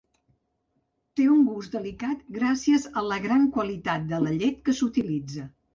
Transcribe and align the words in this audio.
Té 1.19 1.27
un 1.33 1.43
gust 1.51 1.77
delicat 1.77 2.25
gràcies 2.41 2.89
a 3.03 3.07
la 3.13 3.23
gran 3.29 3.49
qualitat 3.59 4.13
de 4.15 4.27
la 4.27 4.37
llet 4.43 4.63
que 4.69 4.81
s'utilitza. 4.83 5.51